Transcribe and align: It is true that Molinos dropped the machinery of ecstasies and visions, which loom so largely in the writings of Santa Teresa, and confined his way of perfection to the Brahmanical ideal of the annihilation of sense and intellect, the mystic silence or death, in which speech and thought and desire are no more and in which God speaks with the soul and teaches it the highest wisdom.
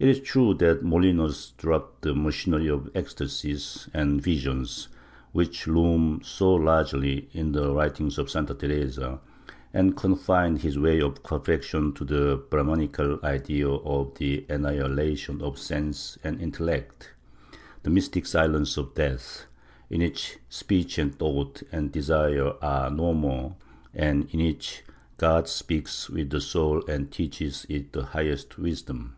It 0.00 0.06
is 0.08 0.20
true 0.20 0.54
that 0.54 0.84
Molinos 0.84 1.56
dropped 1.56 2.02
the 2.02 2.14
machinery 2.14 2.68
of 2.68 2.88
ecstasies 2.94 3.88
and 3.92 4.22
visions, 4.22 4.86
which 5.32 5.66
loom 5.66 6.20
so 6.22 6.54
largely 6.54 7.28
in 7.32 7.50
the 7.50 7.74
writings 7.74 8.16
of 8.16 8.30
Santa 8.30 8.54
Teresa, 8.54 9.18
and 9.74 9.96
confined 9.96 10.60
his 10.60 10.78
way 10.78 11.00
of 11.00 11.24
perfection 11.24 11.92
to 11.94 12.04
the 12.04 12.40
Brahmanical 12.48 13.18
ideal 13.24 13.82
of 13.84 14.16
the 14.18 14.46
annihilation 14.48 15.42
of 15.42 15.58
sense 15.58 16.16
and 16.22 16.40
intellect, 16.40 17.12
the 17.82 17.90
mystic 17.90 18.24
silence 18.24 18.78
or 18.78 18.90
death, 18.94 19.46
in 19.90 20.00
which 20.00 20.38
speech 20.48 20.96
and 20.98 21.18
thought 21.18 21.60
and 21.72 21.90
desire 21.90 22.52
are 22.62 22.88
no 22.88 23.12
more 23.12 23.56
and 23.92 24.28
in 24.32 24.40
which 24.44 24.84
God 25.16 25.48
speaks 25.48 26.08
with 26.08 26.30
the 26.30 26.40
soul 26.40 26.84
and 26.86 27.10
teaches 27.10 27.66
it 27.68 27.92
the 27.92 28.04
highest 28.04 28.58
wisdom. 28.58 29.16